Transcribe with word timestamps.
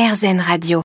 RZN 0.00 0.40
Radio. 0.40 0.80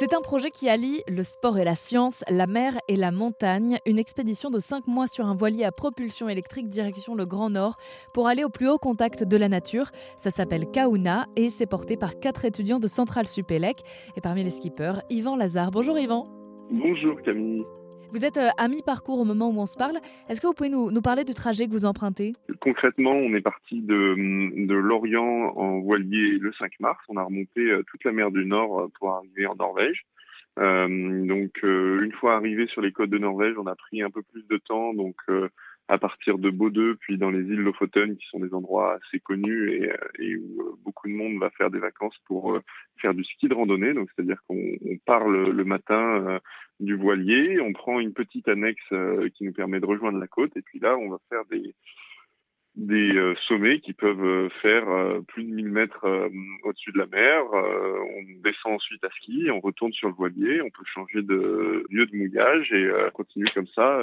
C'est 0.00 0.14
un 0.14 0.20
projet 0.20 0.50
qui 0.50 0.68
allie 0.68 1.02
le 1.06 1.22
sport 1.22 1.58
et 1.58 1.64
la 1.64 1.76
science, 1.76 2.24
la 2.28 2.48
mer 2.48 2.76
et 2.88 2.96
la 2.96 3.12
montagne. 3.12 3.78
Une 3.86 4.00
expédition 4.00 4.50
de 4.50 4.58
5 4.58 4.88
mois 4.88 5.06
sur 5.06 5.26
un 5.26 5.36
voilier 5.36 5.62
à 5.62 5.70
propulsion 5.70 6.28
électrique 6.28 6.68
direction 6.70 7.14
le 7.14 7.24
Grand 7.24 7.48
Nord 7.48 7.76
pour 8.14 8.26
aller 8.26 8.42
au 8.42 8.48
plus 8.48 8.68
haut 8.68 8.78
contact 8.78 9.22
de 9.22 9.36
la 9.36 9.48
nature. 9.48 9.92
Ça 10.16 10.32
s'appelle 10.32 10.66
Kauna 10.66 11.26
et 11.36 11.48
c'est 11.48 11.66
porté 11.66 11.96
par 11.96 12.18
quatre 12.18 12.44
étudiants 12.44 12.80
de 12.80 12.88
Centrale 12.88 13.28
Supélec. 13.28 13.76
Et 14.16 14.20
parmi 14.20 14.42
les 14.42 14.50
skippers, 14.50 15.02
Yvan 15.08 15.36
Lazare. 15.36 15.70
Bonjour 15.70 15.96
Yvan. 15.96 16.24
Bonjour 16.72 17.22
Camille. 17.22 17.62
Vous 18.12 18.24
êtes 18.24 18.36
euh, 18.36 18.48
à 18.58 18.68
mi-parcours 18.68 19.18
au 19.18 19.24
moment 19.24 19.50
où 19.50 19.60
on 19.60 19.66
se 19.66 19.76
parle. 19.76 19.96
Est-ce 20.28 20.40
que 20.40 20.46
vous 20.46 20.52
pouvez 20.52 20.68
nous, 20.68 20.90
parler 21.02 21.24
du 21.24 21.34
trajet 21.34 21.66
que 21.66 21.72
vous 21.72 21.84
empruntez? 21.84 22.34
Concrètement, 22.60 23.12
on 23.12 23.34
est 23.34 23.40
parti 23.40 23.80
de, 23.80 24.14
de 24.66 24.74
Lorient 24.74 25.52
en 25.56 25.80
voilier 25.80 26.38
le 26.38 26.52
5 26.52 26.72
mars. 26.80 26.98
On 27.08 27.16
a 27.16 27.24
remonté 27.24 27.60
euh, 27.60 27.82
toute 27.90 28.04
la 28.04 28.12
mer 28.12 28.30
du 28.30 28.44
Nord 28.44 28.80
euh, 28.80 28.86
pour 28.98 29.12
arriver 29.12 29.46
en 29.46 29.56
Norvège. 29.56 30.06
donc, 30.56 31.62
une 31.62 32.12
fois 32.12 32.36
arrivé 32.36 32.66
sur 32.68 32.80
les 32.80 32.92
côtes 32.92 33.10
de 33.10 33.18
Norvège, 33.18 33.56
on 33.58 33.66
a 33.66 33.74
pris 33.74 34.02
un 34.02 34.10
peu 34.10 34.22
plus 34.22 34.46
de 34.46 34.56
temps. 34.56 34.94
Donc, 34.94 35.16
à 35.88 35.98
partir 35.98 36.38
de 36.38 36.50
Bodø, 36.50 36.94
puis 36.98 37.18
dans 37.18 37.30
les 37.30 37.40
îles 37.42 37.60
Lofoten, 37.60 38.16
qui 38.16 38.26
sont 38.28 38.40
des 38.40 38.54
endroits 38.54 38.94
assez 38.94 39.20
connus 39.20 39.90
et, 40.18 40.36
où 40.36 40.78
beaucoup 40.82 41.08
de 41.08 41.12
monde 41.12 41.38
va 41.38 41.50
faire 41.50 41.70
des 41.70 41.78
vacances 41.78 42.16
pour 42.24 42.58
faire 43.02 43.12
du 43.12 43.22
ski 43.24 43.48
de 43.48 43.54
randonnée. 43.54 43.92
Donc, 43.92 44.08
c'est-à-dire 44.14 44.42
qu'on 44.48 44.78
part 45.04 45.28
le, 45.28 45.64
matin 45.64 46.40
du 46.80 46.94
voilier, 46.94 47.60
on 47.60 47.72
prend 47.72 48.00
une 48.00 48.12
petite 48.12 48.48
annexe 48.48 48.82
euh, 48.92 49.28
qui 49.30 49.44
nous 49.44 49.52
permet 49.52 49.80
de 49.80 49.86
rejoindre 49.86 50.18
la 50.18 50.26
côte, 50.26 50.56
et 50.56 50.62
puis 50.62 50.78
là, 50.78 50.96
on 50.96 51.08
va 51.08 51.18
faire 51.28 51.44
des 52.76 53.16
euh, 53.16 53.34
sommets 53.48 53.80
qui 53.80 53.94
peuvent 53.94 54.24
euh, 54.24 54.48
faire 54.60 54.84
plus 55.28 55.44
de 55.44 55.50
1000 55.50 55.68
mètres 55.68 56.06
au-dessus 56.64 56.92
de 56.92 56.98
la 56.98 57.06
mer. 57.06 57.44
on 57.52 58.22
descend 58.42 58.74
ensuite 58.74 59.02
à 59.04 59.10
ski, 59.10 59.48
on 59.50 59.60
retourne 59.60 59.92
sur 59.92 60.08
le 60.08 60.14
voilier, 60.14 60.60
on 60.60 60.70
peut 60.70 60.84
changer 60.84 61.22
de 61.22 61.84
lieu 61.88 62.06
de 62.06 62.16
mouillage 62.16 62.72
et 62.72 62.90
continue 63.14 63.46
comme 63.54 63.66
ça 63.68 64.00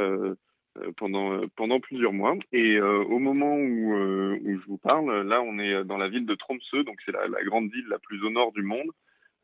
pendant 0.98 1.80
plusieurs 1.80 2.14
mois. 2.14 2.36
Et 2.52 2.82
au 2.82 3.20
moment 3.20 3.56
où, 3.56 3.96
je 4.44 4.66
vous 4.68 4.78
parle, 4.78 5.28
là, 5.28 5.42
on 5.42 5.60
est 5.60 5.84
dans 5.84 5.98
la 5.98 6.10
ville 6.10 6.26
de 6.26 6.36
Tromsø, 6.36 6.84
donc 6.84 6.98
c'est 7.06 7.12
la, 7.12 7.44
grande 7.44 7.72
ville 7.72 7.86
la 7.90 8.00
plus 8.00 8.24
au 8.24 8.32
nord 8.32 8.52
du 8.54 8.64
monde. 8.64 8.90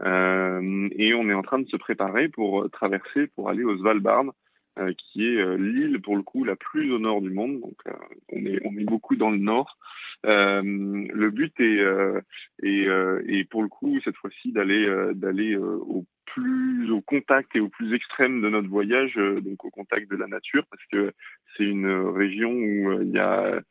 Euh, 0.01 0.89
et 0.93 1.13
on 1.13 1.29
est 1.29 1.33
en 1.33 1.41
train 1.41 1.59
de 1.59 1.67
se 1.67 1.77
préparer 1.77 2.29
pour 2.29 2.69
traverser, 2.71 3.27
pour 3.27 3.49
aller 3.49 3.63
au 3.63 3.77
Svalbard, 3.77 4.25
euh, 4.77 4.93
qui 4.97 5.25
est 5.25 5.37
euh, 5.37 5.57
l'île 5.57 6.01
pour 6.01 6.15
le 6.15 6.23
coup 6.23 6.43
la 6.43 6.55
plus 6.55 6.91
au 6.91 6.99
nord 6.99 7.21
du 7.21 7.29
monde. 7.29 7.59
Donc 7.59 7.77
on 8.31 8.45
est 8.45 8.59
on 8.65 8.77
est 8.77 8.85
beaucoup 8.85 9.15
dans 9.15 9.31
le 9.31 9.37
nord. 9.37 9.77
le 10.23 11.29
but 11.29 11.53
est, 11.59 11.81
est, 12.63 13.49
pour 13.49 13.63
le 13.63 13.69
coup 13.69 13.99
cette 14.03 14.15
fois-ci 14.17 14.51
d'aller 14.51 14.87
d'aller 15.15 15.55
au 15.57 16.05
plus 16.25 16.91
au 16.91 17.01
contact 17.01 17.55
et 17.55 17.59
au 17.59 17.69
plus 17.69 17.93
extrême 17.93 18.41
de 18.41 18.49
notre 18.49 18.69
voyage, 18.69 19.15
donc 19.15 19.65
au 19.65 19.69
contact 19.69 20.09
de 20.11 20.15
la 20.15 20.27
nature, 20.27 20.63
parce 20.69 20.85
que 20.91 21.11
c'est 21.55 21.65
une 21.65 21.89
région 21.89 22.51
où 22.51 23.01
il 23.01 23.11
y 23.11 23.19
a 23.19 23.45
euh, 23.45 23.61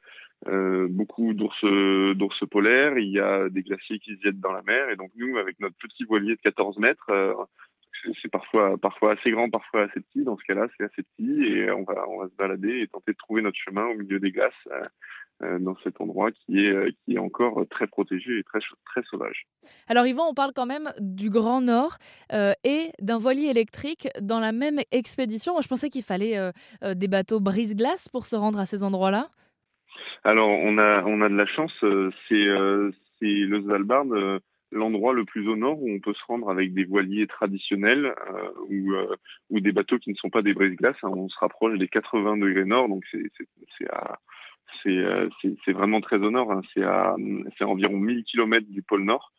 beaucoup 0.47 1.35
d'ours 1.35 2.47
polaires, 2.51 2.99
il 2.99 3.11
y 3.11 3.21
a 3.21 3.49
des 3.49 3.63
glaciers 3.63 3.99
qui 3.99 4.17
se 4.17 4.23
jettent 4.23 4.41
dans 4.41 4.53
la 4.53 4.63
mer 4.63 4.91
et 4.91 4.97
donc 4.97 5.11
nous 5.17 5.37
avec 5.37 5.59
notre 5.61 5.77
petit 5.77 6.05
voilier 6.05 6.37
de 6.37 6.41
14 6.41 6.79
mètres 6.79 7.11
euh, 7.11 7.35
c'est 8.23 8.31
parfois 8.31 9.13
assez 9.13 9.31
grand, 9.31 9.51
parfois 9.51 9.85
assez 9.85 10.01
petit. 10.01 10.23
Dans 10.23 10.37
ce 10.37 10.45
cas-là, 10.45 10.69
c'est 10.77 10.85
assez 10.85 11.03
petit 11.03 11.43
et 11.43 11.71
on 11.71 11.83
va 11.83 12.29
se 12.29 12.37
balader 12.37 12.81
et 12.81 12.87
tenter 12.87 13.13
de 13.13 13.17
trouver 13.17 13.43
notre 13.43 13.59
chemin 13.59 13.87
au 13.87 13.95
milieu 13.95 14.21
des 14.21 14.31
glaces 14.31 14.53
euh, 15.43 15.59
dans 15.59 15.77
cet 15.85 16.01
endroit 16.01 16.31
qui 16.33 16.59
est 16.59 17.19
encore 17.19 17.65
très 17.71 17.87
protégé 17.87 18.39
et 18.39 18.45
très 18.45 18.59
très 18.87 19.03
sauvage. 19.11 19.47
Alors 19.89 20.07
Yvan, 20.07 20.29
on 20.29 20.35
parle 20.35 20.53
quand 20.55 20.67
même 20.67 20.93
du 21.01 21.31
Grand 21.31 21.61
Nord 21.61 21.99
et 22.33 22.91
d'un 23.01 23.19
voilier 23.19 23.47
électrique 23.47 24.09
dans 24.21 24.41
la 24.41 24.53
même 24.53 24.81
expédition. 24.91 25.53
Moi, 25.53 25.63
je 25.63 25.69
pensais 25.69 25.91
qu'il 25.91 26.03
fallait 26.03 26.53
des 26.83 27.09
bateaux 27.09 27.41
brise-glace 27.41 28.09
pour 28.09 28.27
se 28.27 28.35
rendre 28.37 28.59
à 28.59 28.67
ces 28.67 28.83
endroits-là. 28.83 29.29
Alors, 30.29 30.51
on 30.51 30.77
a, 30.77 31.05
on 31.07 31.23
a 31.23 31.31
de 31.31 31.37
la 31.37 31.47
chance. 31.47 31.73
Euh, 31.85 32.11
c'est, 32.29 32.35
euh, 32.35 32.91
c'est 33.19 33.25
le 33.25 33.63
Svalbard, 33.63 34.05
euh, 34.13 34.39
l'endroit 34.71 35.15
le 35.15 35.25
plus 35.25 35.49
au 35.49 35.57
nord 35.57 35.83
où 35.83 35.91
on 35.91 36.01
peut 36.01 36.13
se 36.13 36.23
rendre 36.27 36.51
avec 36.51 36.75
des 36.75 36.85
voiliers 36.85 37.27
traditionnels 37.27 38.15
ou, 38.69 38.93
ou 39.49 39.61
des 39.61 39.73
bateaux 39.73 39.99
qui 39.99 40.11
ne 40.11 40.17
sont 40.17 40.29
pas 40.29 40.43
des 40.43 40.53
brise-glaces. 40.53 41.03
Hein. 41.03 41.13
On 41.17 41.31
se 41.31 41.39
rapproche 41.39 41.79
des 41.79 41.89
80 41.89 42.37
degrés 42.37 42.67
nord, 42.67 42.91
donc 42.91 43.05
c'est, 43.11 43.89
à 43.91 44.19
c'est, 44.83 45.73
vraiment 45.73 46.03
très 46.03 46.19
au 46.19 46.31
nord. 46.31 46.53
Hein. 46.53 46.61
C'est 46.75 46.85
à, 46.85 47.17
c'est 47.57 47.65
environ 47.65 47.97
1000 47.97 48.25
km 48.25 48.67
du 48.69 48.83
pôle 48.83 49.05
Nord. 49.05 49.33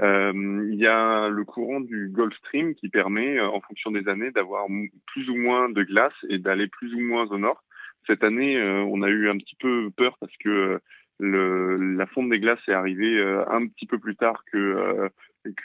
Il 0.00 0.76
y 0.76 0.86
a 0.86 1.28
le 1.28 1.44
courant 1.44 1.80
du 1.80 2.08
Gulf 2.14 2.36
Stream 2.36 2.76
qui 2.76 2.88
permet, 2.88 3.40
en 3.40 3.60
fonction 3.62 3.90
des 3.90 4.06
années, 4.06 4.30
d'avoir 4.30 4.66
plus 5.06 5.28
ou 5.28 5.36
moins 5.36 5.68
de 5.68 5.82
glace 5.82 6.14
et 6.28 6.38
d'aller 6.38 6.68
plus 6.68 6.94
ou 6.94 7.00
moins 7.00 7.26
au 7.32 7.38
nord. 7.38 7.64
Cette 8.06 8.22
année, 8.22 8.56
euh, 8.56 8.82
on 8.82 9.02
a 9.02 9.08
eu 9.08 9.28
un 9.28 9.36
petit 9.36 9.56
peu 9.56 9.90
peur 9.96 10.16
parce 10.20 10.36
que 10.38 10.48
euh, 10.48 10.78
le, 11.18 11.94
la 11.96 12.06
fonte 12.06 12.30
des 12.30 12.38
glaces 12.38 12.60
est 12.68 12.72
arrivée 12.72 13.18
euh, 13.18 13.44
un 13.48 13.66
petit 13.66 13.86
peu 13.86 13.98
plus 13.98 14.16
tard 14.16 14.44
que, 14.52 15.10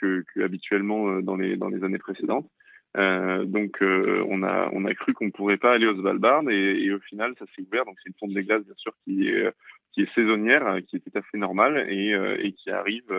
que, 0.00 0.24
que 0.34 0.40
habituellement 0.40 1.20
dans 1.20 1.36
les 1.36 1.56
dans 1.56 1.68
les 1.68 1.84
années 1.84 1.98
précédentes. 1.98 2.48
Donc 2.94 3.78
on 3.82 4.42
a 4.42 4.70
on 4.72 4.84
a 4.86 4.94
cru 4.94 5.12
qu'on 5.14 5.26
ne 5.26 5.30
pourrait 5.30 5.58
pas 5.58 5.74
aller 5.74 5.86
au 5.86 5.94
Svalbard 5.94 6.48
et, 6.48 6.90
au 6.92 7.00
final 7.00 7.34
ça 7.38 7.44
s'est 7.54 7.62
ouvert. 7.62 7.84
Donc 7.84 7.96
c'est 8.02 8.08
une 8.08 8.18
fonte 8.18 8.34
des 8.34 8.44
glaces 8.44 8.64
bien 8.64 8.74
sûr 8.76 8.92
qui 9.04 9.28
est 9.28 9.52
qui 9.92 10.02
est 10.02 10.14
saisonnière, 10.14 10.78
qui 10.88 10.96
est 10.96 11.00
tout 11.00 11.18
à 11.18 11.22
fait 11.22 11.38
normale 11.38 11.86
et, 11.90 12.12
et 12.38 12.52
qui 12.52 12.70
arrive 12.70 13.12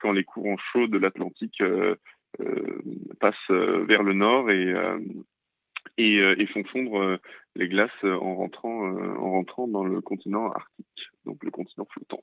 quand 0.00 0.12
les 0.12 0.24
courants 0.24 0.58
chauds 0.72 0.86
de 0.86 0.98
l'Atlantique 0.98 1.62
passent 3.20 3.50
vers 3.50 4.02
le 4.02 4.12
nord 4.12 4.50
et 4.50 4.74
et, 6.00 6.42
et 6.42 6.46
font 6.46 6.64
fondre 6.64 7.18
les 7.56 7.68
glaces 7.68 7.90
euh, 8.04 8.14
en 8.14 8.36
rentrant, 8.36 8.86
euh, 8.86 9.16
en 9.16 9.32
rentrant 9.32 9.68
dans 9.68 9.84
le 9.84 10.00
continent 10.00 10.50
arctique, 10.50 11.10
donc 11.24 11.42
le 11.42 11.50
continent 11.50 11.86
flottant. 11.90 12.22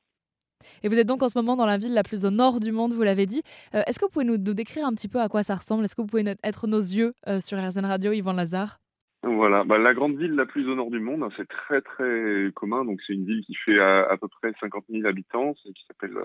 Et 0.83 0.89
vous 0.89 0.97
êtes 0.97 1.07
donc 1.07 1.23
en 1.23 1.29
ce 1.29 1.37
moment 1.37 1.55
dans 1.55 1.65
la 1.65 1.77
ville 1.77 1.93
la 1.93 2.03
plus 2.03 2.25
au 2.25 2.31
nord 2.31 2.59
du 2.59 2.71
monde, 2.71 2.93
vous 2.93 3.03
l'avez 3.03 3.25
dit. 3.25 3.41
Euh, 3.75 3.83
est-ce 3.87 3.99
que 3.99 4.05
vous 4.05 4.11
pouvez 4.11 4.25
nous, 4.25 4.37
décrire 4.37 4.85
un 4.85 4.93
petit 4.93 5.07
peu 5.07 5.19
à 5.19 5.29
quoi 5.29 5.43
ça 5.43 5.55
ressemble? 5.55 5.85
Est-ce 5.85 5.95
que 5.95 6.01
vous 6.01 6.07
pouvez 6.07 6.35
être 6.43 6.67
nos 6.67 6.79
yeux 6.79 7.13
sur 7.39 7.57
RZN 7.57 7.85
Radio, 7.85 8.11
Yvan 8.11 8.33
Lazare? 8.33 8.79
Voilà, 9.23 9.63
bah, 9.63 9.77
la 9.77 9.93
grande 9.93 10.17
ville 10.17 10.33
la 10.33 10.45
plus 10.45 10.67
au 10.69 10.75
nord 10.75 10.89
du 10.89 10.99
monde, 10.99 11.23
hein, 11.23 11.29
c'est 11.35 11.47
très 11.47 11.81
très 11.81 12.51
commun. 12.55 12.85
Donc 12.85 12.99
c'est 13.05 13.13
une 13.13 13.25
ville 13.25 13.43
qui 13.45 13.55
fait 13.55 13.79
à, 13.79 14.15
peu 14.19 14.27
près 14.27 14.53
50 14.59 14.85
000 14.89 15.05
habitants, 15.05 15.53
qui 15.53 15.85
s'appelle 15.87 16.17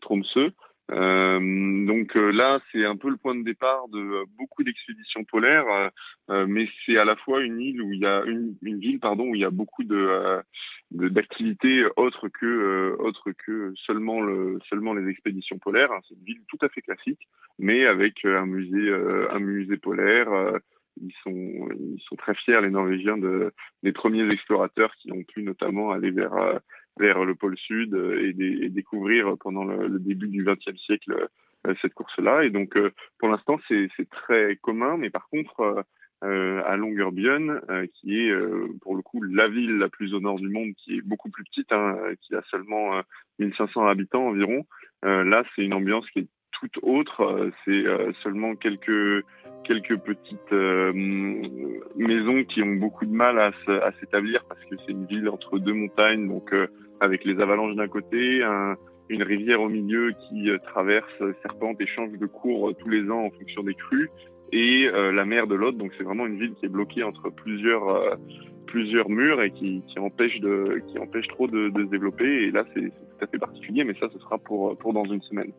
Tromsø. 0.00 0.50
Euh, 0.90 1.86
donc 1.86 2.16
euh, 2.16 2.30
là, 2.30 2.60
c'est 2.72 2.84
un 2.84 2.96
peu 2.96 3.10
le 3.10 3.18
point 3.18 3.34
de 3.34 3.44
départ 3.44 3.88
de 3.88 3.98
euh, 3.98 4.24
beaucoup 4.38 4.64
d'expéditions 4.64 5.24
polaires, 5.24 5.90
mais 6.28 6.68
c'est 6.84 6.98
à 6.98 7.04
la 7.04 7.16
fois 7.16 7.42
une 7.42 7.60
île 7.60 7.82
où 7.82 7.92
il 7.92 8.00
y 8.00 8.06
a 8.06 8.22
une, 8.24 8.54
ville, 8.62 9.00
pardon, 9.00 9.28
où 9.30 9.34
il 9.34 9.40
y 9.40 9.44
a 9.44 9.50
beaucoup 9.50 9.84
de 9.84 10.42
d'activités 10.90 11.84
autres 11.96 12.28
que 12.28 12.96
autres 12.98 13.32
que 13.32 13.72
seulement 13.86 14.22
le 14.22 14.58
seulement 14.68 14.94
les 14.94 15.10
expéditions 15.10 15.58
polaires. 15.58 15.90
C'est 16.08 16.14
une 16.14 16.24
ville 16.24 16.42
tout 16.48 16.58
à 16.62 16.68
fait 16.68 16.82
classique, 16.82 17.28
mais 17.58 17.86
avec 17.86 18.24
un 18.24 18.46
musée 18.46 18.92
un 19.30 19.38
musée 19.38 19.76
polaire. 19.78 20.28
ils 21.00 21.14
sont 21.22 21.68
ils 21.78 22.02
sont 22.08 22.16
très 22.16 22.34
fiers 22.34 22.60
les 22.60 22.70
Norvégiens 22.70 23.18
de 23.18 23.52
des 23.82 23.92
premiers 23.92 24.30
explorateurs 24.30 24.94
qui 24.96 25.12
ont 25.12 25.24
pu 25.24 25.42
notamment 25.42 25.90
aller 25.92 26.10
vers 26.10 26.60
vers 26.98 27.24
le 27.24 27.34
pôle 27.34 27.56
sud 27.56 27.94
euh, 27.94 28.32
et, 28.38 28.68
découvrir 28.68 29.36
pendant 29.40 29.64
le, 29.64 29.98
début 29.98 30.28
du 30.28 30.44
XXe 30.44 30.78
siècle 30.80 31.28
euh, 31.66 31.74
cette 31.80 31.94
course-là. 31.94 32.44
Et 32.44 32.50
donc, 32.50 32.76
euh, 32.76 32.90
pour 33.18 33.28
l'instant, 33.28 33.58
c'est 33.68 33.88
très 34.10 34.56
commun, 34.56 34.96
mais 34.96 35.10
par 35.10 35.28
contre, 35.28 35.84
à 36.20 36.76
Longyearbyen, 36.76 37.60
qui 37.94 38.18
est 38.18 38.32
pour 38.80 38.96
le 38.96 39.02
coup 39.02 39.22
la 39.22 39.46
ville 39.46 39.78
la 39.78 39.88
plus 39.88 40.14
au 40.14 40.20
nord 40.20 40.40
du 40.40 40.48
monde, 40.48 40.72
qui 40.76 40.96
est 40.96 41.00
beaucoup 41.00 41.30
plus 41.30 41.44
petite, 41.44 41.70
hein, 41.70 41.96
qui 42.22 42.34
a 42.34 42.42
seulement 42.50 43.00
1500 43.38 43.86
habitants 43.86 44.26
environ. 44.26 44.66
là, 45.04 45.44
c'est 45.54 45.62
une 45.62 45.74
ambiance 45.74 46.10
qui 46.10 46.20
est 46.20 46.28
toute 46.50 46.76
autre. 46.82 47.52
C'est 47.64 47.84
seulement 48.24 48.56
quelques 48.56 49.24
quelques 49.68 49.98
petites 49.98 50.52
maisons 51.94 52.42
qui 52.42 52.62
ont 52.62 52.74
beaucoup 52.74 53.04
de 53.04 53.12
mal 53.12 53.38
à, 53.38 53.52
s'établir 54.00 54.40
parce 54.48 54.64
que 54.64 54.76
c'est 54.84 54.92
une 54.92 55.06
ville 55.06 55.28
entre 55.28 55.58
deux 55.58 55.74
montagnes, 55.74 56.26
donc 56.26 56.52
avec 57.00 57.24
les 57.24 57.40
avalanches 57.40 57.76
d'un 57.76 57.86
côté, 57.86 58.42
un, 58.44 58.76
une 59.08 59.22
rivière 59.22 59.62
au 59.62 59.68
milieu 59.68 60.08
qui 60.10 60.50
euh, 60.50 60.58
traverse, 60.58 61.06
euh, 61.20 61.28
serpente 61.42 61.80
et 61.80 61.86
change 61.86 62.12
de 62.12 62.26
cours 62.26 62.70
euh, 62.70 62.74
tous 62.74 62.88
les 62.88 63.10
ans 63.10 63.24
en 63.24 63.38
fonction 63.38 63.62
des 63.62 63.74
crues, 63.74 64.08
et 64.50 64.88
la 64.94 65.26
mer 65.26 65.46
de 65.46 65.54
l'autre. 65.54 65.76
Donc 65.76 65.92
c'est 65.98 66.04
vraiment 66.04 66.24
une 66.26 66.38
ville 66.38 66.54
qui 66.54 66.64
est 66.64 66.70
bloquée 66.70 67.02
entre 67.02 67.30
plusieurs 67.30 68.16
plusieurs 68.64 69.10
murs 69.10 69.42
et 69.42 69.50
qui, 69.50 69.82
qui 69.86 69.98
empêche 69.98 70.40
de 70.40 70.74
qui 70.86 70.98
empêche 70.98 71.28
trop 71.28 71.46
de, 71.46 71.68
de 71.68 71.84
se 71.84 71.90
développer. 71.90 72.44
Et 72.44 72.50
là 72.50 72.64
c'est 72.74 72.88
tout 72.88 73.16
à 73.20 73.26
fait 73.26 73.36
particulier, 73.36 73.84
mais 73.84 73.92
ça 73.92 74.08
ce 74.10 74.18
sera 74.18 74.38
pour 74.38 74.74
pour 74.76 74.94
dans 74.94 75.04
une 75.04 75.20
semaine. 75.20 75.52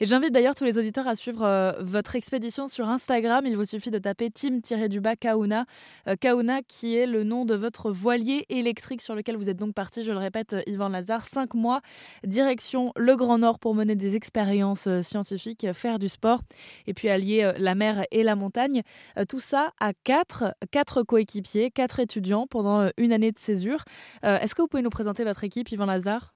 Et 0.00 0.06
j'invite 0.06 0.32
d'ailleurs 0.32 0.54
tous 0.54 0.64
les 0.64 0.78
auditeurs 0.78 1.06
à 1.06 1.14
suivre 1.14 1.44
euh, 1.44 1.72
votre 1.80 2.16
expédition 2.16 2.68
sur 2.68 2.88
Instagram. 2.88 3.44
Il 3.46 3.56
vous 3.56 3.64
suffit 3.64 3.90
de 3.90 3.98
taper 3.98 4.30
team-du-bas 4.30 5.16
Kauna. 5.16 5.66
Euh, 6.08 6.16
Kauna 6.20 6.62
qui 6.62 6.96
est 6.96 7.06
le 7.06 7.24
nom 7.24 7.44
de 7.44 7.54
votre 7.54 7.90
voilier 7.90 8.46
électrique 8.48 9.02
sur 9.02 9.14
lequel 9.14 9.36
vous 9.36 9.48
êtes 9.48 9.56
donc 9.56 9.74
parti, 9.74 10.02
je 10.02 10.12
le 10.12 10.18
répète, 10.18 10.54
euh, 10.54 10.62
Yvan 10.66 10.88
Lazare, 10.88 11.26
cinq 11.26 11.54
mois, 11.54 11.80
direction 12.24 12.92
le 12.96 13.16
Grand 13.16 13.38
Nord 13.38 13.58
pour 13.58 13.74
mener 13.74 13.96
des 13.96 14.16
expériences 14.16 14.88
scientifiques, 15.02 15.66
faire 15.72 15.98
du 15.98 16.08
sport 16.08 16.40
et 16.86 16.94
puis 16.94 17.08
allier 17.08 17.52
la 17.58 17.74
mer 17.74 18.04
et 18.10 18.22
la 18.22 18.36
montagne. 18.36 18.82
Tout 19.28 19.40
ça 19.40 19.72
à 19.80 19.92
quatre, 19.92 20.54
quatre 20.70 21.02
coéquipiers, 21.02 21.70
quatre 21.70 22.00
étudiants 22.00 22.46
pendant 22.46 22.88
une 22.96 23.12
année 23.12 23.32
de 23.32 23.38
césure. 23.38 23.84
Est-ce 24.22 24.54
que 24.54 24.62
vous 24.62 24.68
pouvez 24.68 24.82
nous 24.82 24.90
présenter 24.90 25.24
votre 25.24 25.44
équipe, 25.44 25.70
Yvan 25.70 25.86
Lazare? 25.86 26.34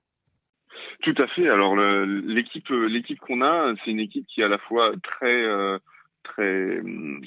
Tout 1.03 1.15
à 1.19 1.27
fait. 1.29 1.49
Alors 1.49 1.77
l'équipe 1.77 2.69
l'équipe 2.71 3.19
qu'on 3.21 3.43
a, 3.43 3.75
c'est 3.85 3.91
une 3.91 4.01
équipe 4.01 4.27
qui 4.27 4.41
est 4.41 4.45
à 4.45 4.49
la 4.49 4.59
fois 4.59 4.93
très 5.03 5.45
euh, 5.45 5.79
très 6.25 6.43
euh, 6.43 7.21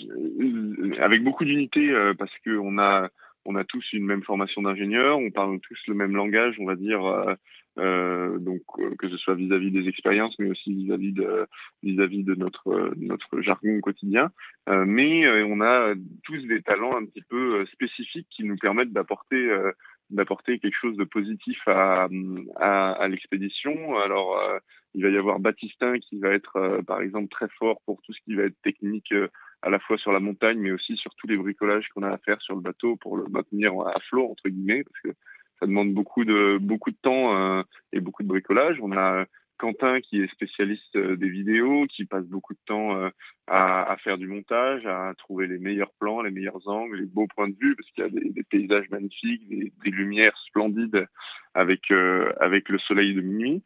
avec 0.99 1.23
beaucoup 1.23 1.45
d'unité 1.45 1.91
euh, 1.91 2.13
parce 2.13 2.35
que 2.43 2.57
on 2.57 2.77
a 2.77 3.09
on 3.45 3.55
a 3.55 3.63
tous 3.63 3.85
une 3.93 4.05
même 4.05 4.23
formation 4.23 4.61
d'ingénieur, 4.61 5.17
on 5.17 5.31
parle 5.31 5.59
tous 5.61 5.79
le 5.87 5.93
même 5.93 6.15
langage, 6.15 6.55
on 6.59 6.65
va 6.65 6.75
dire. 6.75 7.37
Euh, 7.79 8.39
donc 8.39 8.61
que 8.97 9.07
ce 9.07 9.17
soit 9.17 9.35
vis-à-vis 9.35 9.69
des 9.69 9.87
expériences, 9.87 10.35
mais 10.39 10.49
aussi 10.49 10.73
vis-à-vis 10.73 11.13
de 11.13 11.45
vis-à-vis 11.83 12.23
de 12.23 12.33
notre 12.33 12.91
notre 12.97 13.39
jargon 13.41 13.79
quotidien. 13.79 14.31
Euh, 14.67 14.83
mais 14.85 15.43
on 15.43 15.61
a 15.61 15.93
tous 16.23 16.41
des 16.47 16.61
talents 16.61 16.97
un 16.97 17.05
petit 17.05 17.21
peu 17.29 17.65
spécifiques 17.67 18.27
qui 18.31 18.43
nous 18.43 18.57
permettent 18.57 18.91
d'apporter 18.91 19.49
d'apporter 20.09 20.59
quelque 20.59 20.77
chose 20.79 20.97
de 20.97 21.03
positif 21.03 21.59
à, 21.67 22.07
à, 22.55 22.91
à 22.91 23.07
l'expédition. 23.07 23.97
Alors, 23.99 24.39
euh, 24.39 24.59
il 24.93 25.03
va 25.03 25.09
y 25.09 25.17
avoir 25.17 25.39
Baptistin 25.39 25.99
qui 25.99 26.17
va 26.19 26.29
être, 26.29 26.55
euh, 26.55 26.81
par 26.81 27.01
exemple, 27.01 27.29
très 27.29 27.49
fort 27.59 27.81
pour 27.85 28.01
tout 28.01 28.13
ce 28.13 28.21
qui 28.23 28.35
va 28.35 28.43
être 28.43 28.61
technique, 28.63 29.11
euh, 29.11 29.27
à 29.61 29.69
la 29.69 29.79
fois 29.79 29.97
sur 29.97 30.11
la 30.11 30.19
montagne, 30.19 30.59
mais 30.59 30.71
aussi 30.71 30.95
sur 30.97 31.13
tous 31.15 31.27
les 31.27 31.37
bricolages 31.37 31.87
qu'on 31.89 32.03
a 32.03 32.11
à 32.11 32.17
faire 32.19 32.41
sur 32.41 32.55
le 32.55 32.61
bateau 32.61 32.95
pour 32.95 33.17
le 33.17 33.25
maintenir 33.29 33.73
à 33.81 33.99
flot, 34.09 34.31
entre 34.31 34.49
guillemets, 34.49 34.83
parce 34.83 35.01
que 35.01 35.19
ça 35.59 35.65
demande 35.65 35.93
beaucoup 35.93 36.23
de 36.23 36.59
beaucoup 36.61 36.91
de 36.91 36.97
temps 37.01 37.63
et 37.91 37.99
beaucoup 37.99 38.21
de 38.21 38.27
bricolage. 38.27 38.77
On 38.79 38.91
a 38.91 39.25
Quentin 39.57 39.99
qui 40.01 40.21
est 40.21 40.31
spécialiste 40.31 40.95
euh, 40.95 41.15
des 41.15 41.29
vidéos, 41.29 41.85
qui 41.87 42.05
passe 42.05 42.25
beaucoup 42.25 42.53
de 42.53 42.59
temps 42.65 42.95
euh, 42.97 43.09
à, 43.47 43.95
faire 44.03 44.17
du 44.17 44.27
montage, 44.27 44.85
à 44.85 45.13
trouver 45.17 45.47
les 45.47 45.57
meilleurs 45.57 45.91
plans, 45.99 46.21
les 46.21 46.31
meilleurs 46.31 46.67
angles, 46.67 46.97
les 46.97 47.05
beaux 47.05 47.27
points 47.27 47.49
de 47.49 47.55
vue, 47.59 47.75
parce 47.75 47.89
qu'il 47.91 48.03
y 48.03 48.07
a 48.07 48.31
des, 48.31 48.43
paysages 48.43 48.89
magnifiques, 48.89 49.47
des, 49.49 49.91
lumières 49.91 50.37
splendides 50.47 51.07
avec 51.53 51.91
euh, 51.91 52.31
avec 52.39 52.69
le 52.69 52.77
soleil 52.79 53.13
de 53.13 53.21
minuit. 53.21 53.63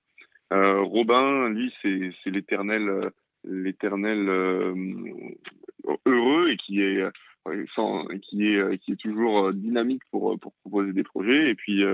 Robin, 0.53 1.47
lui, 1.49 1.73
c'est 1.81 2.29
l'éternel 2.29 3.11
l'éternel 3.45 4.27
heureux 6.05 6.49
et 6.49 6.57
qui 6.57 6.81
est 6.81 7.05
qui 8.21 8.47
est 8.47 8.77
qui 8.79 8.91
est 8.91 8.99
toujours 8.99 9.53
dynamique 9.53 10.03
pour 10.11 10.37
pour 10.41 10.51
proposer 10.55 10.91
des 10.91 11.03
projets 11.03 11.51
et 11.51 11.55
puis 11.55 11.85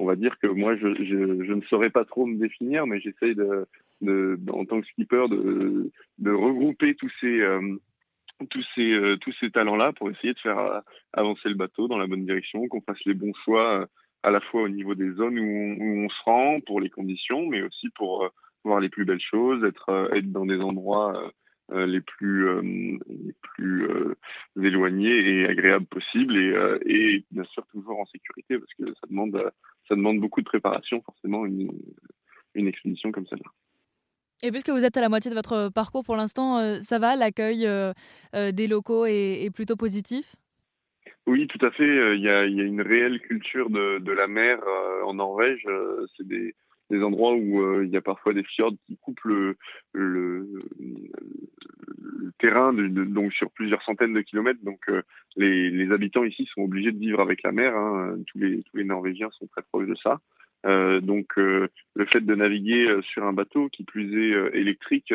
on 0.00 0.06
va 0.06 0.16
dire 0.16 0.38
que 0.38 0.46
moi, 0.46 0.76
je, 0.76 0.94
je, 1.04 1.52
ne 1.52 1.62
saurais 1.62 1.90
pas 1.90 2.04
trop 2.04 2.26
me 2.26 2.36
définir, 2.36 2.86
mais 2.86 3.00
j'essaye 3.00 3.34
de, 3.34 3.66
en 4.50 4.64
tant 4.64 4.80
que 4.80 4.86
skipper, 4.88 5.28
de, 5.28 5.90
de 6.18 6.30
regrouper 6.30 6.94
tous 6.94 7.12
ces, 7.20 7.40
euh, 7.40 7.76
tous 8.50 8.66
ces, 8.74 8.92
euh, 8.92 9.16
tous 9.18 9.34
ces 9.38 9.50
talents-là 9.50 9.92
pour 9.92 10.10
essayer 10.10 10.34
de 10.34 10.38
faire 10.40 10.58
euh, 10.58 10.80
avancer 11.12 11.48
le 11.48 11.54
bateau 11.54 11.86
dans 11.86 11.98
la 11.98 12.06
bonne 12.06 12.24
direction, 12.24 12.66
qu'on 12.68 12.80
fasse 12.80 13.04
les 13.06 13.14
bons 13.14 13.32
choix 13.44 13.86
à 14.22 14.30
la 14.30 14.40
fois 14.40 14.62
au 14.62 14.68
niveau 14.68 14.94
des 14.94 15.12
zones 15.12 15.38
où 15.38 16.04
on, 16.04 16.08
se 16.08 16.22
rend, 16.24 16.60
pour 16.60 16.80
les 16.80 16.90
conditions, 16.90 17.46
mais 17.46 17.62
aussi 17.62 17.90
pour 17.90 18.30
voir 18.64 18.80
les 18.80 18.88
plus 18.88 19.04
belles 19.04 19.20
choses, 19.20 19.62
être, 19.64 20.10
être 20.14 20.32
dans 20.32 20.46
des 20.46 20.58
endroits 20.58 21.30
les 21.72 22.00
plus 22.00 22.46
euh, 22.48 22.60
les 23.08 23.34
plus 23.40 23.88
euh, 23.88 24.14
éloignés 24.60 25.40
et 25.40 25.46
agréables 25.46 25.86
possibles 25.86 26.36
et, 26.36 26.78
et 26.86 27.24
bien 27.30 27.44
sûr 27.44 27.66
toujours 27.66 28.00
en 28.00 28.06
sécurité 28.06 28.58
parce 28.58 28.72
que 28.74 28.86
ça 28.94 29.06
demande 29.08 29.52
ça 29.88 29.94
demande 29.94 30.20
beaucoup 30.20 30.40
de 30.40 30.46
préparation 30.46 31.02
forcément 31.02 31.46
une 31.46 31.72
une 32.54 32.68
expédition 32.68 33.10
comme 33.10 33.26
celle-là. 33.26 33.50
Et 34.42 34.50
puisque 34.50 34.70
vous 34.70 34.84
êtes 34.84 34.96
à 34.96 35.00
la 35.00 35.08
moitié 35.08 35.30
de 35.30 35.34
votre 35.34 35.70
parcours 35.70 36.04
pour 36.04 36.16
l'instant, 36.16 36.80
ça 36.80 36.98
va 36.98 37.16
L'accueil 37.16 37.66
des 38.34 38.66
locaux 38.68 39.06
est, 39.06 39.44
est, 39.44 39.50
plutôt 39.50 39.74
positif? 39.74 40.36
Oui, 41.26 41.46
tout 41.46 41.64
à 41.64 41.70
fait. 41.70 42.16
Il 42.16 42.20
y 42.20 42.28
a, 42.28 42.44
il 42.44 42.54
y 42.54 42.60
a 42.60 42.64
une 42.64 42.82
réelle 42.82 43.20
culture 43.20 43.70
de, 43.70 43.98
de 43.98 44.12
la 44.12 44.26
mer 44.26 44.60
en 45.04 45.14
Norvège. 45.14 45.66
C'est 46.16 46.26
des, 46.26 46.54
des 46.90 47.02
endroits 47.02 47.34
où 47.34 47.60
euh, 47.62 47.84
il 47.84 47.90
y 47.90 47.96
a 47.96 48.02
parfois 48.02 48.34
des 48.34 48.44
fjords 48.44 48.74
qui 48.86 48.96
coupent 48.98 49.24
le 49.24 49.56
sur 53.30 53.50
plusieurs 53.50 53.82
centaines 53.82 54.14
de 54.14 54.20
kilomètres. 54.20 54.62
Donc 54.62 54.80
euh, 54.88 55.02
les, 55.36 55.90
habitants 55.92 56.24
ici 56.24 56.48
sont 56.54 56.62
obligés 56.62 56.92
de 56.92 56.98
vivre 56.98 57.20
avec 57.20 57.42
la 57.42 57.52
mer. 57.52 57.76
Hein. 57.76 58.16
Tous, 58.26 58.38
les, 58.38 58.84
Norvégiens 58.84 59.30
sont 59.32 59.46
très 59.46 59.62
proches 59.62 59.88
de 59.88 59.96
ça. 59.96 60.20
Euh, 60.66 61.00
donc 61.00 61.36
le 61.36 61.70
fait 62.12 62.20
de 62.20 62.34
naviguer 62.34 62.98
sur 63.02 63.24
un 63.24 63.32
bateau 63.32 63.68
qui 63.68 63.84
plus 63.84 64.30
est 64.30 64.56
électrique, 64.58 65.12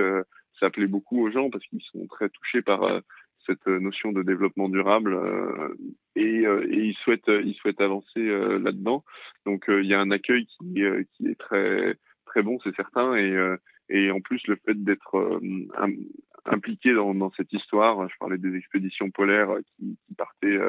ça 0.60 0.70
plaît 0.70 0.88
beaucoup 0.88 1.22
aux 1.22 1.32
gens 1.32 1.50
parce 1.50 1.66
qu'ils 1.66 1.82
sont 1.82 2.06
très 2.08 2.30
touchés 2.30 2.62
par 2.62 3.02
cette 3.50 3.68
notion 3.68 4.12
de 4.12 4.22
développement 4.22 4.70
durable 4.70 5.14
euh, 5.14 5.76
et, 6.16 6.46
euh, 6.46 6.66
ils 6.72 6.96
souhaitent 7.04 7.82
avancer 7.82 8.20
euh, 8.20 8.60
là-dedans. 8.60 9.04
Donc 9.46 9.66
il 9.68 9.86
y 9.86 9.94
a 9.94 10.00
un 10.00 10.12
accueil 10.12 10.46
qui, 10.46 10.82
est 10.82 11.38
très 12.26 12.44
bon, 12.44 12.60
c'est 12.64 12.76
certain, 12.76 13.16
et 13.90 14.12
en 14.12 14.22
plus 14.22 14.46
le 14.48 14.58
fait 14.66 14.84
d'être 14.84 15.40
impliqué 16.46 16.94
dans, 16.94 17.32
cette 17.32 17.52
histoire, 17.54 18.08
je 18.10 18.16
parlais 18.20 18.38
des 18.38 18.56
expéditions 18.56 19.10
polaires 19.12 19.50
qui, 19.78 19.98
qui 20.08 20.14
partaient 20.16 20.60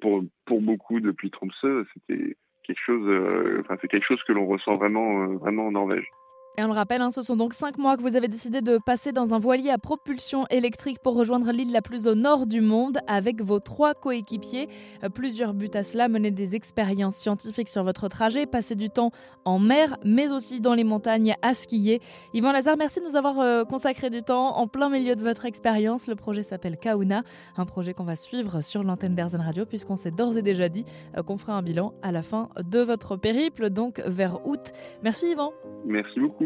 pour 0.00 0.22
pour 0.44 0.60
beaucoup 0.60 1.00
depuis 1.00 1.30
Tromsø, 1.30 1.84
c'était 1.94 2.36
quelque 2.64 2.80
chose, 2.80 3.60
enfin 3.60 3.76
c'est 3.80 3.88
quelque 3.88 4.06
chose 4.06 4.22
que 4.26 4.32
l'on 4.32 4.46
ressent 4.46 4.76
vraiment 4.76 5.26
vraiment 5.26 5.66
en 5.66 5.72
Norvège. 5.72 6.08
Et 6.56 6.62
on 6.62 6.68
le 6.68 6.72
rappelle, 6.72 7.02
hein, 7.02 7.10
ce 7.10 7.20
sont 7.20 7.34
donc 7.34 7.52
cinq 7.52 7.78
mois 7.78 7.96
que 7.96 8.02
vous 8.02 8.14
avez 8.14 8.28
décidé 8.28 8.60
de 8.60 8.78
passer 8.78 9.10
dans 9.10 9.34
un 9.34 9.40
voilier 9.40 9.70
à 9.70 9.76
propulsion 9.76 10.46
électrique 10.50 11.00
pour 11.02 11.16
rejoindre 11.16 11.50
l'île 11.50 11.72
la 11.72 11.80
plus 11.80 12.06
au 12.06 12.14
nord 12.14 12.46
du 12.46 12.60
monde 12.60 12.98
avec 13.08 13.42
vos 13.42 13.58
trois 13.58 13.92
coéquipiers. 13.92 14.68
Euh, 15.02 15.08
plusieurs 15.08 15.52
buts 15.52 15.72
à 15.74 15.82
cela, 15.82 16.06
mener 16.06 16.30
des 16.30 16.54
expériences 16.54 17.16
scientifiques 17.16 17.68
sur 17.68 17.82
votre 17.82 18.06
trajet, 18.06 18.46
passer 18.46 18.76
du 18.76 18.88
temps 18.88 19.10
en 19.44 19.58
mer, 19.58 19.96
mais 20.04 20.30
aussi 20.30 20.60
dans 20.60 20.74
les 20.74 20.84
montagnes 20.84 21.34
à 21.42 21.54
skier. 21.54 22.00
Yvan 22.34 22.52
Lazare, 22.52 22.76
merci 22.78 23.00
de 23.00 23.06
nous 23.06 23.16
avoir 23.16 23.40
euh, 23.40 23.64
consacré 23.64 24.08
du 24.08 24.22
temps 24.22 24.56
en 24.56 24.68
plein 24.68 24.88
milieu 24.88 25.16
de 25.16 25.22
votre 25.22 25.46
expérience. 25.46 26.06
Le 26.06 26.14
projet 26.14 26.44
s'appelle 26.44 26.76
Kauna, 26.76 27.24
un 27.56 27.64
projet 27.64 27.94
qu'on 27.94 28.04
va 28.04 28.14
suivre 28.14 28.60
sur 28.60 28.84
l'antenne 28.84 29.16
d'Airzen 29.16 29.40
Radio 29.40 29.66
puisqu'on 29.66 29.96
s'est 29.96 30.12
d'ores 30.12 30.36
et 30.36 30.42
déjà 30.42 30.68
dit 30.68 30.84
euh, 31.16 31.24
qu'on 31.24 31.36
fera 31.36 31.54
un 31.54 31.62
bilan 31.62 31.92
à 32.02 32.12
la 32.12 32.22
fin 32.22 32.48
de 32.62 32.78
votre 32.78 33.16
périple, 33.16 33.70
donc 33.70 34.00
vers 34.06 34.46
août. 34.46 34.70
Merci 35.02 35.32
Yvan. 35.32 35.52
Merci 35.84 36.20
beaucoup. 36.20 36.43